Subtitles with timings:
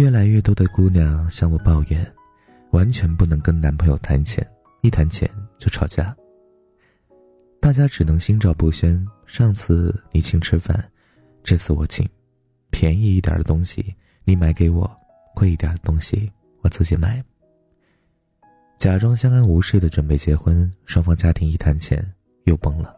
[0.00, 2.10] 越来越多的姑娘向我抱怨，
[2.70, 4.44] 完全不能跟男朋友谈钱，
[4.80, 6.16] 一谈钱就吵架。
[7.60, 9.06] 大家只能心照不宣。
[9.26, 10.82] 上次你请吃饭，
[11.44, 12.08] 这次我请，
[12.70, 13.94] 便宜一点的东西
[14.24, 14.90] 你买给我，
[15.34, 17.22] 贵一点的东西我自己买。
[18.78, 22.02] 假装相安无事的准备结婚，双方家庭一谈钱
[22.44, 22.96] 又崩了。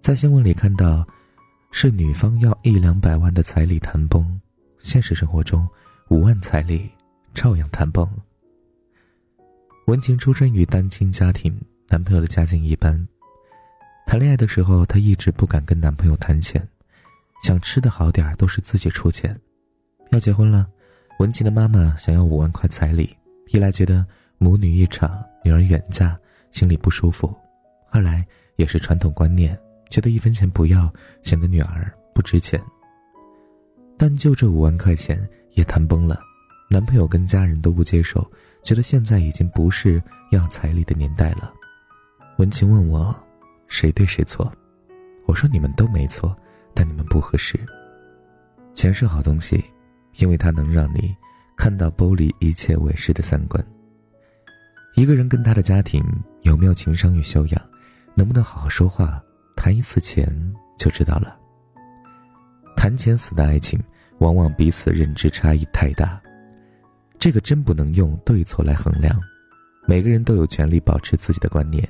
[0.00, 1.06] 在新闻里看到，
[1.70, 4.40] 是女方要一两百万的彩礼谈崩，
[4.86, 5.68] 现实生活中
[6.10, 6.88] 五万彩礼
[7.34, 8.08] 照样谈崩。
[9.88, 12.96] 文晴出生于单亲家庭，男朋友的家境一般。
[14.06, 16.64] 谈恋爱的时候，她一直不敢跟男朋友谈钱，
[17.42, 19.36] 想吃的好点都是自己出钱。
[20.12, 20.68] 要结婚了，
[21.18, 23.12] 文晴的妈妈想要五万块彩礼。
[23.48, 24.06] 一来觉得
[24.38, 26.16] 母女一场，女儿远嫁，
[26.52, 27.28] 心里不舒服；
[27.90, 29.58] 二来也是传统观念，
[29.90, 30.88] 觉得一分钱不要，
[31.24, 32.62] 显得女儿不值钱。
[33.96, 36.20] 但就这五万块钱也谈崩了，
[36.68, 38.24] 男朋友跟家人都不接受，
[38.62, 41.52] 觉得现在已经不是要彩礼的年代了。
[42.38, 43.14] 文晴问我，
[43.66, 44.52] 谁对谁错？
[45.26, 46.36] 我说你们都没错，
[46.74, 47.58] 但你们不合适。
[48.74, 49.64] 钱是好东西，
[50.16, 51.14] 因为它能让你。
[51.56, 53.66] 看到剥离一切伪饰的三观。
[54.94, 56.04] 一个人跟他的家庭
[56.42, 57.62] 有没有情商与修养，
[58.14, 59.22] 能不能好好说话，
[59.56, 60.28] 谈一次钱
[60.78, 61.34] 就知道了。
[62.86, 63.82] 谈钱死的爱情，
[64.18, 66.22] 往往彼此认知差异太大，
[67.18, 69.20] 这个真不能用对错来衡量。
[69.88, 71.84] 每个人都有权利保持自己的观念，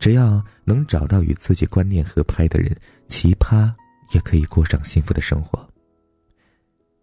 [0.00, 2.76] 只要能找到与自己观念合拍的人，
[3.06, 3.72] 奇葩
[4.12, 5.64] 也可以过上幸福的生活。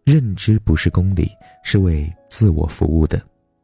[0.04, 1.32] 认知不是公理，
[1.64, 3.22] 是为自我服务的。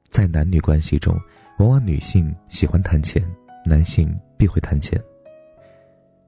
[0.09, 1.19] 在男女关系中，
[1.59, 3.21] 往往女性喜欢谈钱，
[3.65, 4.97] 男性必会谈钱。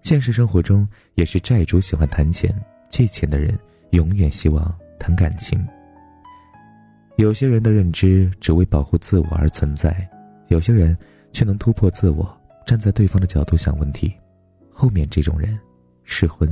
[0.02, 2.54] 现实生活中，也是债主喜欢谈钱，
[2.90, 3.58] 借钱的人
[3.92, 5.66] 永远希望谈感情。
[7.18, 10.08] 有些人的认知只为保护自我而存在，
[10.50, 10.98] 有些人
[11.32, 14.14] 却能突破自我，站在对方的角度想问题。
[14.70, 15.58] 后面这种人，
[16.04, 16.48] 适婚。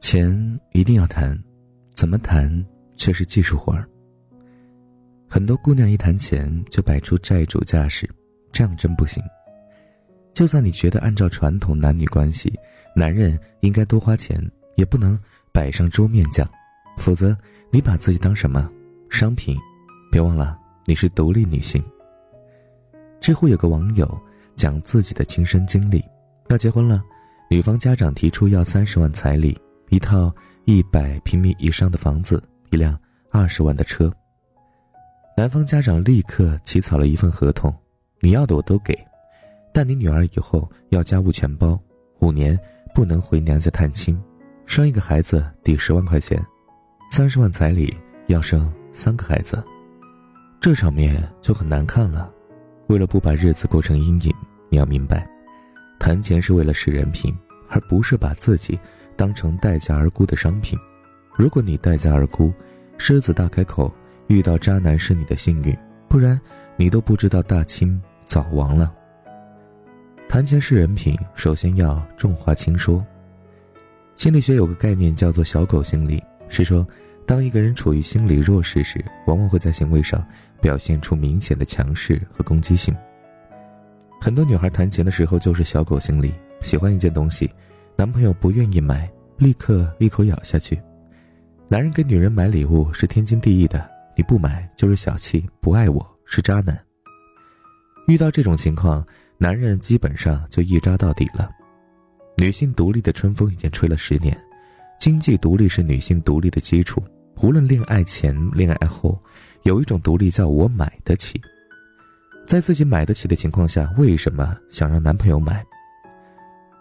[0.00, 1.36] 钱一定要谈。
[1.94, 2.64] 怎么谈
[2.94, 3.84] 却是技术活儿。
[5.28, 8.08] 很多姑娘一谈钱就摆出债主架势，
[8.52, 9.20] 这样真不行。
[10.32, 12.56] 就算你觉得按照传统男女关系，
[12.94, 14.40] 男人应该多花钱，
[14.78, 15.18] 也不能
[15.52, 16.48] 摆上桌面讲，
[16.96, 17.36] 否则
[17.70, 18.70] 你把自己当什么
[19.10, 19.58] 商品？
[20.10, 21.82] 别忘了你是独立女性。
[23.20, 24.08] 知乎有个网友
[24.56, 26.02] 讲自己的亲身经历：
[26.48, 27.02] 要结婚了，
[27.50, 30.32] 女方家长提出要三十万彩礼，一套。
[30.64, 32.94] 一百平米以上的房子，一辆
[33.30, 34.12] 二十万的车。
[35.34, 37.74] 男方家长立刻起草了一份合同，
[38.20, 38.94] 你要的我都给，
[39.72, 41.80] 但你女儿以后要家务全包，
[42.18, 42.58] 五年
[42.94, 44.22] 不能回娘家探亲，
[44.68, 46.38] 生一个孩子抵十万块钱，
[47.10, 47.96] 三十万彩礼
[48.26, 49.64] 要生三个孩子，
[50.60, 52.30] 这场面就很难看了。
[52.88, 54.34] 为了不把日子过成阴影，
[54.68, 55.26] 你要明白，
[55.98, 57.34] 谈钱是为了使人品，
[57.70, 58.78] 而不是把自己。
[59.16, 60.78] 当成待价而沽的商品，
[61.34, 62.52] 如果你待价而沽，
[62.98, 63.92] 狮子大开口，
[64.26, 65.76] 遇到渣男是你的幸运，
[66.08, 66.38] 不然
[66.76, 68.94] 你都不知道大清早亡了。
[70.28, 73.04] 谈钱是人品，首先要重话轻说。
[74.18, 76.20] 心理学有个概念叫做“小狗心理”，
[76.50, 76.84] 是说，
[77.24, 80.26] 当一个人处于心理弱势时，往往会在行为上
[80.60, 82.92] 表现出明显的强势和攻击性。
[84.20, 87.48] 很多女孩谈钱的时候就是小狗心理，喜欢一件东西。
[87.94, 90.76] 男朋友不愿意买，立刻一口咬下去。
[91.68, 96.76] 男人给女人买礼物是天经地义的，你不买就是小气，不爱我是渣男。
[98.08, 99.06] 遇到这种情况，
[99.38, 101.48] 男人基本上就一渣到底了。
[102.38, 104.40] 女性独立的春风已经吹了十年，
[105.00, 107.02] 经济独立是女性独立的基础。
[107.42, 109.20] 无论恋爱前、恋爱后，
[109.64, 111.40] 有一种独立叫我买得起。
[112.46, 115.66] 在自己买得起的情况下，为什么想让男朋友买？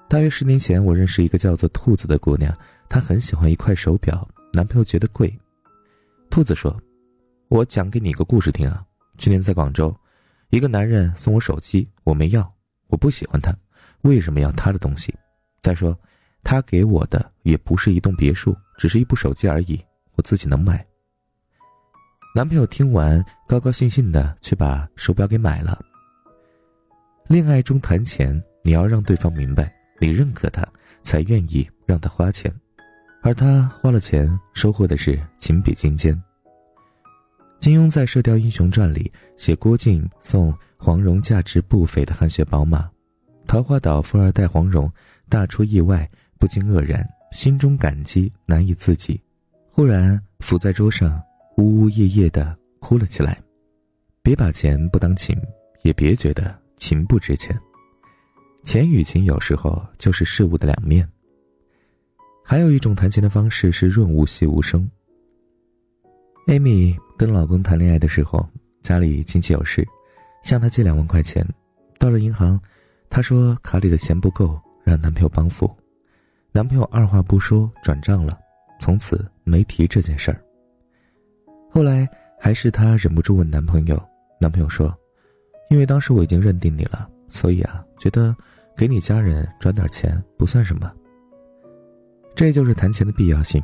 [0.07, 2.55] 大约十年前，我认识一个叫做兔子的姑娘，
[2.87, 5.35] 她很喜欢一块手表，男朋友觉得贵。
[6.29, 6.79] 兔子说
[7.49, 8.85] ：“我讲给你一个故事听啊。
[9.17, 9.93] 去年在广州，
[10.51, 12.47] 一个男人送我手机，我没要，
[12.89, 13.51] 我不喜欢他，
[14.03, 15.11] 为什么要他的东西？
[15.61, 15.97] 再说，
[16.43, 19.79] 他给我的也不是一栋别墅，只是一部手机而已，
[20.15, 20.85] 我自己能买。”
[22.35, 25.83] 男朋友听完，高高兴兴的去把手表给买了。
[27.27, 29.73] 恋爱中谈钱，你要让对方明白。
[29.99, 30.63] 你认可他，
[31.01, 32.53] 才愿意让他花钱，
[33.23, 36.15] 而他花了钱，收获的是情比金坚。
[37.59, 42.87] 金庸在《射雕英雄传》里写郭靖送黄蓉价值不菲的汗血宝马，
[43.47, 44.87] 桃花岛富二代黄蓉
[45.29, 46.09] 大出意外，
[46.39, 49.21] 不禁愕然，心中感激难以自己。
[49.69, 51.21] 忽然，伏在桌上
[51.57, 53.41] 呜呜咽咽的哭了起来。
[54.21, 55.39] 别把钱不当情，
[55.83, 57.57] 也别觉得情不值钱。
[58.63, 61.07] 钱与情有时候就是事物的两面。
[62.43, 64.89] 还有一种谈钱的方式是润物细无声。
[66.47, 68.47] 艾米跟老公谈恋爱的时候，
[68.81, 69.85] 家里亲戚有事，
[70.43, 71.45] 向她借两万块钱。
[71.99, 72.59] 到了银行，
[73.09, 75.69] 她说卡里的钱不够，让男朋友帮扶。
[76.53, 78.39] 男朋友二话不说转账了，
[78.79, 80.41] 从此没提这件事儿。
[81.69, 82.07] 后来
[82.39, 84.01] 还是她忍不住问男朋友，
[84.39, 84.97] 男朋友说
[85.69, 88.33] ：“因为当时我已经认定你了，所以啊，觉得
[88.77, 90.89] 给你家人转点钱不算什么。”
[92.33, 93.61] 这就是谈钱的必要性，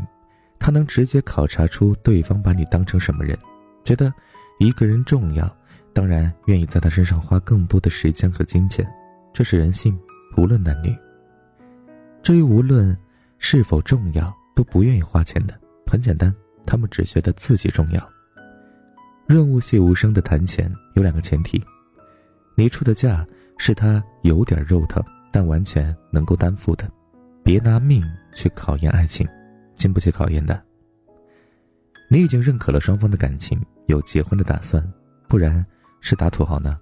[0.60, 3.38] 他能直接考察出对方把你当成什么人，
[3.86, 4.14] 觉得
[4.60, 5.50] 一个人重要，
[5.94, 8.86] 当然愿意在他身上花更多的时间和金钱，
[9.31, 9.98] 这是人性，
[10.36, 10.94] 无论男女。
[12.24, 12.98] 至于无论
[13.38, 16.34] 是否重要，都不愿意花钱的，很简单，
[16.66, 18.10] 他们只觉得自己重要。
[19.28, 21.62] 润物细无声的谈钱有两个前提：
[22.56, 23.28] 你出的价
[23.58, 25.04] 是他有点肉疼，
[25.34, 26.90] 但完全能够担负的。
[27.44, 28.02] 别拿命
[28.34, 29.28] 去考验爱情，
[29.75, 30.64] 经不起考验的。
[32.10, 34.81] 你已经认可了双方的感情，有结婚的打算，
[35.28, 35.66] 不然
[36.00, 36.80] 是打土豪呢？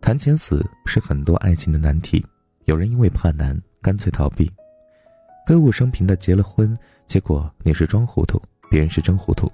[0.00, 2.24] 谈钱死是很多爱情的难题，
[2.64, 4.50] 有人因为怕难，干脆逃避，
[5.44, 6.76] 歌舞升平的结了婚，
[7.06, 9.50] 结果你是装糊涂，别人是真糊涂。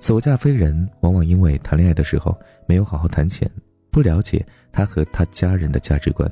[0.00, 3.50] 所嫁非人，往往因为谈恋爱的时候没有好好谈钱，
[3.90, 6.30] 不了解他和他家人的价值观。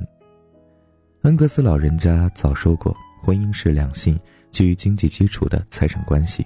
[1.21, 4.19] 恩格斯老人家早说过，婚姻是两性
[4.51, 6.45] 基于经济基础的财产关系，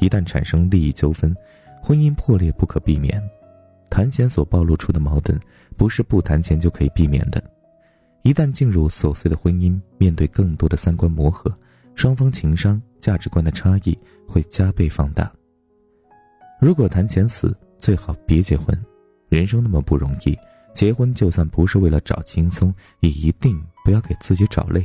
[0.00, 1.34] 一旦产生利益纠纷，
[1.82, 3.22] 婚姻破裂不可避免。
[3.88, 5.38] 谈钱所暴露出的矛盾，
[5.76, 7.42] 不是不谈钱就可以避免的。
[8.26, 11.48] 一旦进入琐碎的婚姻，面对更多的三观磨合，
[11.94, 13.96] 双方情商、价值观的差异
[14.26, 15.32] 会加倍放大。
[16.60, 18.76] 如果谈钱死，最好别结婚。
[19.28, 20.36] 人生那么不容易。
[20.74, 24.84] 结婚就算不是为了找轻松，也一定不要给自己找累。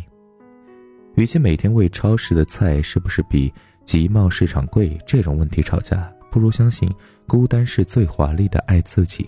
[1.15, 3.51] 与其每天为超市的菜是不是比
[3.85, 6.87] 集贸市场贵这种问题吵架，不如相信
[7.27, 9.27] 孤单是最华丽的爱自己。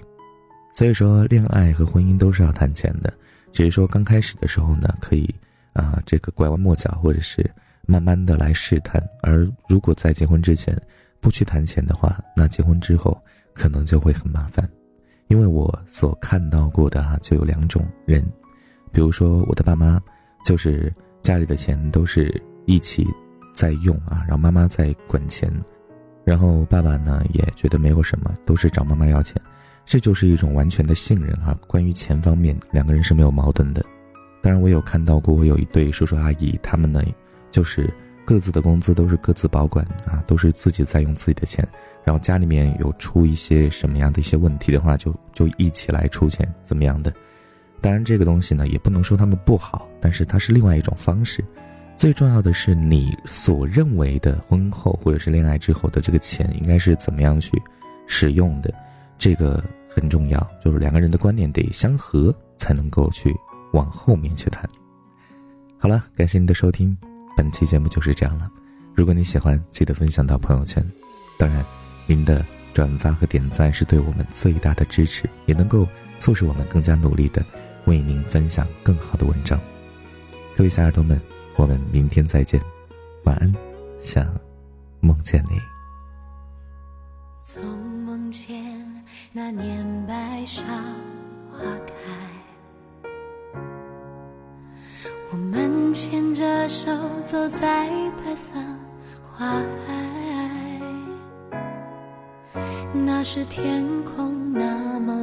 [0.72, 3.12] 所以说，恋爱和婚姻都是要谈钱的，
[3.54, 5.34] 只是说刚开始的时候呢，可以
[5.72, 7.50] 啊这个拐弯抹角，或者是
[7.86, 9.02] 慢慢的来试探。
[9.22, 10.76] 而如果在结婚之前
[11.22, 13.18] 不去谈钱的话，那结婚之后
[13.54, 14.68] 可能就会很麻烦。
[15.28, 18.22] 因为我所看到过的啊，就有两种人，
[18.92, 20.02] 比如说我的爸妈，
[20.46, 23.08] 就是家里的钱都是一起
[23.56, 25.52] 在用啊，然后妈妈在管钱，
[26.26, 29.42] 然后爸爸呢也觉得没有什么，都是找妈妈要钱，
[29.86, 31.58] 这就是一种完全的信任啊。
[31.68, 33.84] 关于钱方面，两个人是没有矛盾的。
[34.42, 37.02] 当然，我有看到过，我有一对叔叔阿姨，他们呢
[37.52, 37.94] 就是。
[38.26, 41.68] 各自的工资都是各自保管啊，都是自己在用自己的钱，
[42.06, 47.14] 然后家里面有出一些什么样的一些问题的话，就就一起来出钱，怎么样的？
[47.82, 51.44] 当然这个东西呢，也不能说他们不好，但是它是另外一种方式。
[51.98, 57.62] 最重要的是，你所认为的婚后或者是恋爱之后的这个钱应该是怎么样去
[58.08, 58.74] 使用的，
[59.24, 63.34] 这个很重要，就是两个人的观念得相合，才能够去
[63.72, 64.70] 往后面去谈。
[65.80, 66.94] 好了，感谢您的收听。
[67.38, 68.52] 本期节目就是这样了，
[68.94, 70.86] 如果你喜欢，记得分享到朋友圈。
[71.38, 71.64] 当然，
[72.06, 75.88] 您的转发和点赞是对我们最大的支持，也能够
[76.20, 77.42] 促使我们更加努力的
[77.86, 79.58] 为您分享更好的文章。
[80.54, 81.18] 各位小耳朵们，
[81.56, 82.62] 我们明天再见，
[83.24, 83.56] 晚安，
[84.02, 84.28] 想
[85.00, 85.62] 梦见你。
[89.36, 90.62] 那年白芍
[91.52, 91.94] 花开。
[95.32, 96.92] 我们牵着手
[97.26, 97.90] 走在
[98.24, 98.54] 白色
[99.24, 99.48] 花
[99.88, 100.80] 海，
[102.94, 105.23] 那时天空那么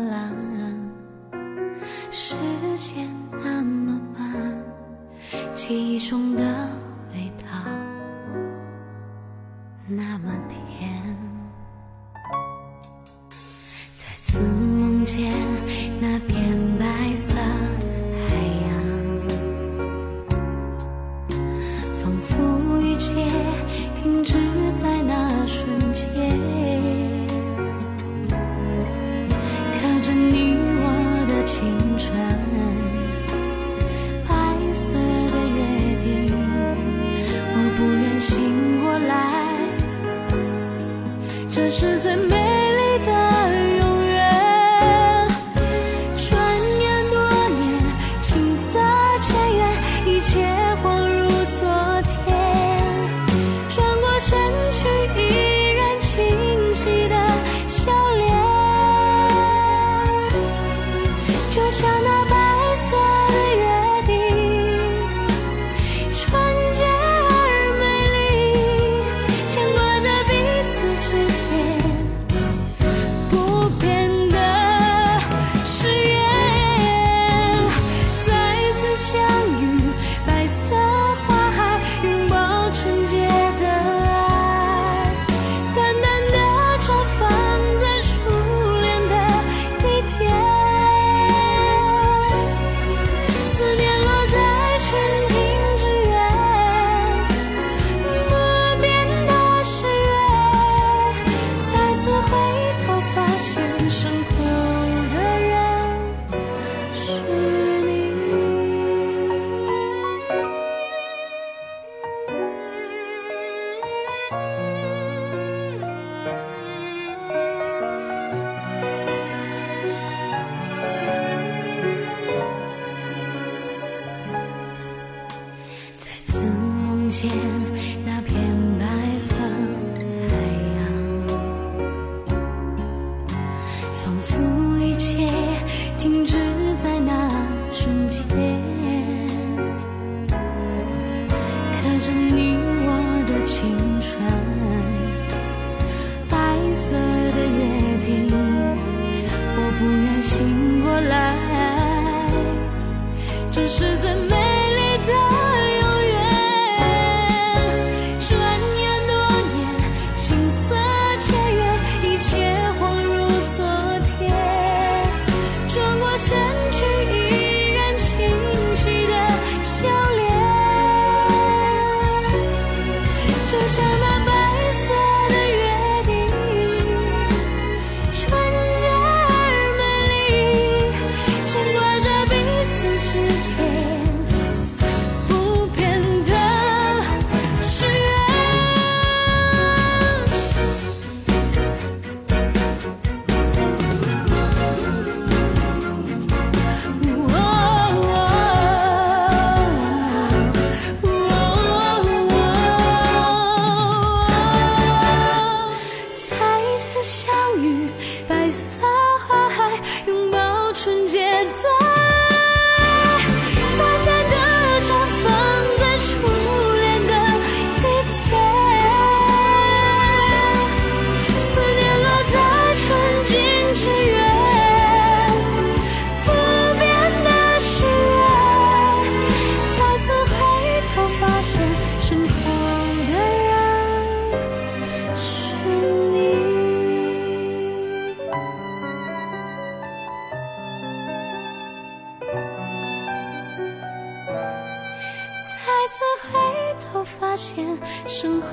[15.12, 15.28] 见
[16.00, 16.86] 那片白
[17.16, 18.30] 色海
[18.62, 18.70] 洋
[22.00, 23.26] 仿佛一切
[23.96, 24.38] 停止
[24.78, 26.06] 在那瞬间
[29.74, 30.84] 刻着你我
[31.26, 31.58] 的青
[31.98, 32.16] 春
[34.28, 34.32] 白
[34.72, 34.94] 色
[35.32, 35.58] 的约
[36.04, 36.08] 定
[37.52, 38.30] 我不愿醒
[38.80, 39.10] 过来
[41.50, 42.39] 这是最美。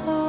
[0.06, 0.27] Oh.